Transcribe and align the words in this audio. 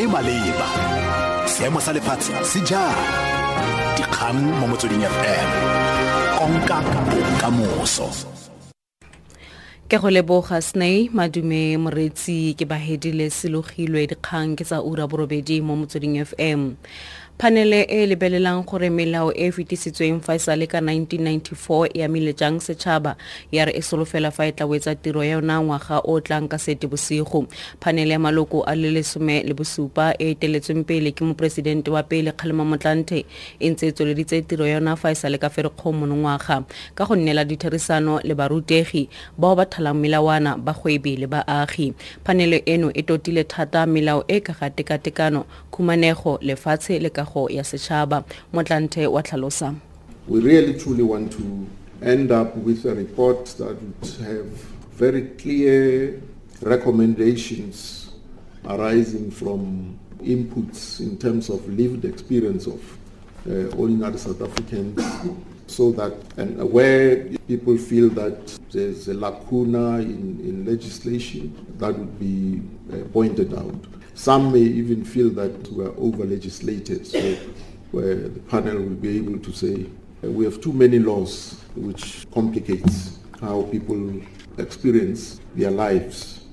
e 0.00 0.06
maleba. 0.08 0.68
Seemo 1.44 1.80
sa 1.80 1.92
lefatshe 1.92 2.32
se 2.44 2.60
jang? 2.64 2.96
Dikgang 3.96 4.40
mo 4.58 4.64
motsweding 4.72 5.04
fm 5.04 5.48
konka 6.40 6.78
bokamoso. 7.12 8.08
Ke 9.90 9.98
go 10.00 10.08
leboga 10.08 10.62
snay 10.64 11.12
madume 11.12 11.76
moretsi 11.76 12.56
ke 12.56 12.64
bahedile 12.64 13.28
selogilwe 13.28 14.08
dikgang 14.08 14.56
ke 14.56 14.64
tsa 14.64 14.80
ura 14.80 15.04
borobedi 15.04 15.60
mo 15.60 15.76
motsweding 15.76 16.16
fm 16.24 16.80
phanele 17.40 17.86
e 17.88 18.06
lebelelang 18.06 18.64
gore 18.68 18.90
melao 18.90 19.32
e 19.32 19.46
e 19.48 19.52
fetisitsweng 19.52 20.20
fa 20.20 20.34
e 20.34 20.38
sale 20.38 20.66
ka 20.66 20.80
1994 20.80 21.88
e 21.96 22.04
amile 22.04 22.34
jang 22.36 22.60
setšhaba 22.60 23.16
ya 23.50 23.64
re 23.64 23.72
e 23.72 23.80
solofela 23.80 24.30
fa 24.30 24.44
e 24.44 24.52
tla 24.52 24.66
wetsa 24.66 24.94
tiro 24.94 25.24
ya 25.24 25.40
yona 25.40 25.56
ngwaga 25.62 26.04
o 26.04 26.20
tlang 26.20 26.48
ka 26.52 26.58
sete 26.58 26.84
bosigo 26.84 27.48
phanele 27.80 28.12
ya 28.12 28.18
maloko 28.18 28.60
a 28.68 28.76
le 28.76 28.90
lesome 28.92 29.40
le 29.42 29.54
bosupa 29.54 30.12
e 30.20 30.36
eteletsweng 30.36 30.84
pele 30.84 31.12
ke 31.16 31.24
moporesidente 31.24 31.88
wa 31.88 32.02
pele 32.02 32.32
kgalema 32.32 32.64
motlanthe 32.64 33.24
e 33.58 33.70
ntse 33.70 33.88
e 33.88 33.92
tsweleditse 33.92 34.42
tiro 34.42 34.66
ya 34.66 34.76
yona 34.76 34.96
fa 34.96 35.08
e 35.10 35.14
sale 35.14 35.38
ka 35.38 35.48
ferikgong 35.48 35.96
monongwaga 35.96 36.64
ka 36.94 37.04
go 37.08 37.16
nnela 37.16 37.44
ditherisano 37.48 38.20
le 38.20 38.34
barutegi 38.34 39.08
bao 39.38 39.56
ba 39.56 39.64
thalang 39.64 39.96
melawana 39.96 40.60
bagwebi 40.60 41.16
le 41.16 41.26
baagi. 41.26 41.94
Phanele 42.24 42.62
eno 42.66 42.92
e 42.92 43.02
totile 43.02 43.44
thata 43.48 43.86
melao 43.86 44.24
e 44.28 44.40
ka 44.40 44.52
ga 44.52 44.68
tekatekano 44.68 45.46
khumanego 45.72 46.36
lefatshe 46.44 47.00
le 47.00 47.08
ka 47.08 47.29
kago 47.30 47.50
ya 47.50 47.64
setšhaba 47.64 48.24
wa 48.52 48.64
tlhalosa 48.64 49.74
We 50.28 50.40
really 50.40 50.74
truly 50.74 51.02
want 51.02 51.32
to 51.32 51.66
end 52.02 52.30
up 52.30 52.56
with 52.56 52.84
a 52.86 52.94
report 52.94 53.46
that 53.58 53.76
would 53.82 54.10
have 54.26 54.46
very 54.96 55.22
clear 55.22 56.20
recommendations 56.62 58.10
arising 58.68 59.30
from 59.30 59.98
inputs 60.22 61.00
in 61.00 61.16
terms 61.18 61.48
of 61.50 61.66
lived 61.68 62.04
experience 62.04 62.66
of 62.66 62.80
uh, 63.48 63.74
ordinary 63.76 64.18
South 64.18 64.42
Africans 64.42 65.00
so 65.66 65.90
that 65.92 66.12
and 66.36 66.70
where 66.70 67.24
people 67.48 67.76
feel 67.78 68.08
that 68.10 68.58
there's 68.70 69.08
a 69.08 69.14
lacuna 69.14 69.98
in, 69.98 70.38
in 70.40 70.64
legislation 70.66 71.54
that 71.78 71.96
would 71.96 72.18
be 72.20 72.60
uh, 72.92 73.04
pointed 73.12 73.54
out. 73.54 73.74
Some 74.14 74.52
may 74.52 74.60
even 74.60 75.04
feel 75.04 75.30
that 75.30 75.72
we're 75.72 75.94
over 75.96 76.24
legislated, 76.24 77.06
so 77.06 77.36
where 77.90 78.14
the 78.28 78.40
panel 78.40 78.76
will 78.76 78.90
be 78.90 79.16
able 79.18 79.38
to 79.38 79.52
say 79.52 79.86
uh, 80.22 80.30
we 80.30 80.44
have 80.44 80.60
too 80.60 80.72
many 80.72 80.98
laws 80.98 81.60
which 81.74 82.26
complicates 82.32 83.18
how 83.40 83.62
people 83.62 84.20
experience 84.58 85.40
their 85.54 85.70
lives 85.70 86.44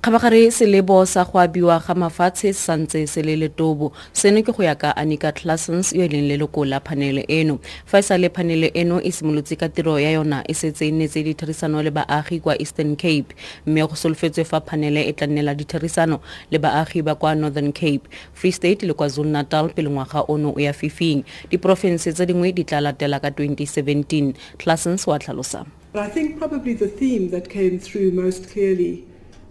kgabagare 0.00 0.50
selebo 0.50 1.04
sa 1.06 1.24
go 1.24 1.38
abiwa 1.38 1.78
ga 1.78 1.94
mafatshe 1.94 2.54
santse 2.54 3.06
se 3.06 3.20
le 3.22 3.36
letobo. 3.36 3.92
Seno 4.14 4.40
ke 4.42 4.48
go 4.56 4.62
ya 4.62 4.74
ka 4.74 4.96
anika 4.96 5.28
classons 5.30 5.92
yo 5.92 6.04
e 6.04 6.08
leng 6.08 6.24
leloko 6.24 6.64
la 6.64 6.80
phanele 6.80 7.26
eno. 7.28 7.60
Fa 7.84 7.98
e 7.98 8.02
sa 8.02 8.16
le 8.16 8.30
phanele 8.30 8.72
eno 8.74 8.96
e 9.04 9.12
simolotse 9.12 9.58
ka 9.60 9.68
tiro 9.68 9.98
ya 10.00 10.16
yona 10.16 10.40
e 10.48 10.54
setse 10.54 10.88
e 10.88 10.90
nnetse 10.90 11.20
ditherisano 11.22 11.84
le 11.84 11.90
baagi 11.90 12.40
kwa 12.40 12.56
eastern 12.56 12.96
cape 12.96 13.36
mme 13.66 13.84
go 13.84 13.94
solofetswe 13.94 14.44
fa 14.44 14.60
phanele 14.60 15.04
e 15.04 15.12
tla 15.12 15.26
nnela 15.26 15.54
ditherisano 15.54 16.20
le 16.50 16.58
baagi 16.58 17.04
ba 17.04 17.14
kwa 17.14 17.34
northern 17.34 17.72
cape. 17.72 18.08
Free 18.32 18.52
state 18.52 18.82
le 18.82 18.94
kwa 18.94 19.08
zulu 19.08 19.28
natal 19.28 19.68
pele 19.68 19.90
ngwaga 19.90 20.24
ono 20.28 20.54
o 20.56 20.60
ya 20.60 20.72
fifing. 20.72 21.24
Diporofense 21.50 22.12
tse 22.12 22.26
dingwe 22.26 22.52
di 22.52 22.64
tla 22.64 22.80
latela 22.80 23.20
ka 23.20 23.28
2017 23.28 24.32
classons 24.56 25.06
wa 25.06 25.18
tlhalosa. 25.18 25.66
I 25.92 26.08
think 26.08 26.38
probably 26.38 26.72
the 26.72 26.88
theme 26.88 27.28
that 27.32 27.50
came 27.50 27.78
through 27.78 28.12
most 28.12 28.48
clearly 28.48 29.09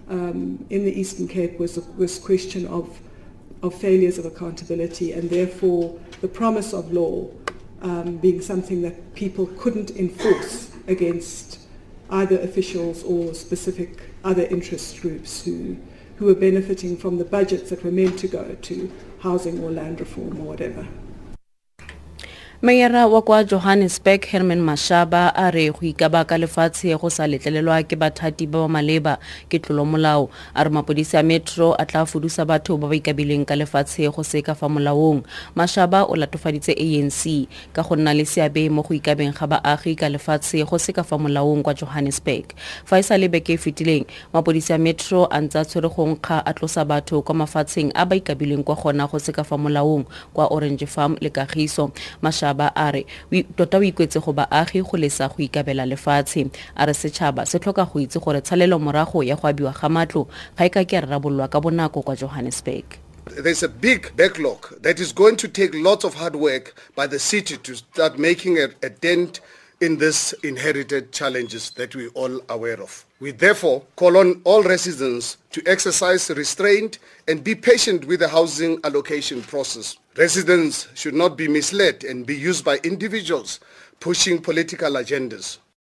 um, 0.09 0.65
in 0.69 0.85
the 0.85 0.99
Eastern 0.99 1.27
Cape 1.27 1.59
was 1.59 1.75
this 1.97 2.19
question 2.19 2.65
of, 2.67 2.99
of 3.61 3.73
failures 3.73 4.17
of 4.17 4.25
accountability 4.25 5.13
and 5.13 5.29
therefore 5.29 5.97
the 6.21 6.27
promise 6.27 6.73
of 6.73 6.91
law 6.91 7.29
um, 7.81 8.17
being 8.17 8.41
something 8.41 8.81
that 8.81 9.13
people 9.15 9.47
couldn't 9.57 9.91
enforce 9.91 10.71
against 10.87 11.59
either 12.09 12.39
officials 12.39 13.03
or 13.03 13.33
specific 13.33 13.99
other 14.23 14.43
interest 14.43 14.99
groups 15.01 15.43
who, 15.43 15.77
who 16.17 16.25
were 16.25 16.35
benefiting 16.35 16.97
from 16.97 17.17
the 17.17 17.25
budgets 17.25 17.69
that 17.69 17.83
were 17.83 17.91
meant 17.91 18.17
to 18.19 18.27
go 18.27 18.55
to 18.61 18.91
housing 19.19 19.63
or 19.63 19.71
land 19.71 19.99
reform 19.99 20.39
or 20.39 20.43
whatever. 20.43 20.87
Meyara 22.61 23.07
wa 23.07 23.21
kwa 23.21 23.43
johannesburg 23.43 24.25
herman 24.25 24.59
mashaba 24.61 25.35
a 25.35 25.51
re 25.51 25.69
go 25.71 25.79
ikaba 25.81 26.25
ka 26.27 26.37
lefatshe 26.37 26.91
go 26.99 27.09
sa 27.09 27.23
letlelelwa 27.27 27.83
ke 27.87 27.95
bathati 27.95 28.43
ba 28.51 28.59
ba 28.59 28.67
maleba 28.67 29.15
ke 29.47 29.59
tlolomolao. 29.63 30.27
A 30.55 30.63
re 30.65 30.69
mapodisi 30.69 31.15
a 31.17 31.23
metro 31.23 31.71
a 31.79 31.85
tla 31.85 32.03
fudusa 32.03 32.43
batho 32.45 32.75
ba 32.77 32.89
ba 32.91 32.95
ikabileng 32.99 33.47
ka 33.47 33.55
lefatshe 33.55 34.11
go 34.13 34.23
se 34.23 34.41
ka 34.41 34.53
fa 34.59 34.67
molaong. 34.67 35.23
Mashaba 35.55 36.03
o 36.03 36.15
latofaditse 36.19 36.75
anc 36.75 37.47
ka 37.71 37.81
go 37.81 37.95
nna 37.95 38.11
le 38.13 38.25
seabe 38.27 38.67
mo 38.69 38.83
go 38.83 38.91
ikabeng 38.93 39.31
ga 39.31 39.47
baagi 39.47 39.95
ka 39.95 40.09
lefatshe 40.11 40.59
go 40.67 40.75
se 40.77 40.91
ka 40.91 41.03
fa 41.03 41.15
molaong 41.15 41.63
kwa 41.63 41.71
johannesburg. 41.73 42.51
Fa 42.83 42.99
e 42.99 43.03
sa 43.07 43.15
le 43.15 43.29
beke 43.31 43.55
e 43.55 43.57
fetileng 43.57 44.03
mapodisi 44.33 44.73
a 44.75 44.77
metro 44.77 45.31
a 45.31 45.39
ntse 45.39 45.55
a 45.55 45.63
tshwere 45.63 45.87
go 45.95 46.03
nkga 46.11 46.43
a 46.45 46.51
tlosa 46.53 46.83
batho 46.83 47.23
kwa 47.23 47.35
mafatsheng 47.47 47.95
a 47.95 48.03
ba 48.05 48.19
ikabileng 48.19 48.67
kwa 48.67 48.75
gona 48.75 49.07
go 49.07 49.15
se 49.17 49.31
ka 49.31 49.47
fa 49.47 49.55
molaong 49.55 50.03
kwa 50.35 50.51
orange 50.51 50.83
farm 50.85 51.15
le 51.23 51.29
kagiso. 51.31 51.95
Mashaba 52.21 52.48
ba 52.53 52.71
a 52.75 52.91
re 52.91 53.05
tota 53.55 53.77
o 53.77 53.81
ikwetse 53.81 54.19
go 54.19 54.33
baagi 54.33 54.81
go 54.81 54.97
lesa 54.97 55.27
go 55.29 55.43
ikabela 55.43 55.85
lefatshe. 55.85 56.49
A 56.75 56.85
re 56.85 56.93
setšhaba 56.93 57.47
se 57.47 57.59
tlhoka 57.59 57.85
go 57.85 57.99
itse 57.99 58.19
gore 58.19 58.41
tshalelo 58.41 58.79
morago 58.79 59.23
ya 59.23 59.35
go 59.35 59.47
abiwa 59.47 59.73
ga 59.73 59.89
matlo 59.89 60.27
ga 60.57 60.65
e 60.65 60.69
ka 60.69 60.83
ke 60.83 61.01
rarabololwa 61.01 61.49
ka 61.49 61.59
bonako 61.59 62.03
kwa 62.03 62.15
johannesburg. 62.15 62.85
There's 63.29 63.63
a 63.63 63.69
big 63.69 64.15
backlog 64.15 64.81
that 64.81 64.99
is 64.99 65.13
going 65.13 65.35
to 65.37 65.47
take 65.47 65.73
lots 65.75 66.03
of 66.03 66.15
hard 66.15 66.35
work 66.35 66.73
by 66.95 67.05
the 67.05 67.19
city 67.19 67.57
to 67.57 67.75
start 67.75 68.17
making 68.17 68.57
a, 68.57 68.69
a 68.81 68.89
dent 68.89 69.39
in 69.81 69.97
these 69.97 70.33
inherited 70.43 71.11
challenges 71.11 71.71
that 71.71 71.95
we're 71.95 72.09
all 72.09 72.41
aware 72.49 72.81
of. 72.81 73.05
We 73.19 73.31
therefore 73.31 73.83
call 73.95 74.17
on 74.17 74.41
all 74.43 74.63
residents 74.63 75.37
to 75.51 75.63
exercise 75.65 76.29
restraint 76.29 76.99
and 77.27 77.43
be 77.43 77.55
patient 77.55 78.05
with 78.05 78.19
the 78.19 78.27
housing 78.27 78.79
allocation 78.83 79.41
process. 79.41 79.97
Residents 80.17 80.87
should 80.95 81.13
not 81.13 81.37
be 81.37 81.47
misled 81.47 82.03
and 82.03 82.25
be 82.25 82.35
used 82.35 82.65
by 82.65 82.77
individuals 82.83 83.59
pushing 83.99 84.41
political 84.41 84.91
agendas. 84.93 85.59